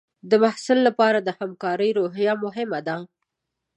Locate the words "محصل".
0.43-0.79